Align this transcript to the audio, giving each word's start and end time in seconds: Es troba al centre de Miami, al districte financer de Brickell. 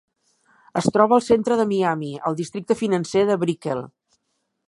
Es 0.79 0.87
troba 0.95 1.15
al 1.17 1.23
centre 1.25 1.57
de 1.59 1.67
Miami, 1.73 2.09
al 2.31 2.39
districte 2.41 2.79
financer 2.81 3.25
de 3.31 3.39
Brickell. 3.47 3.87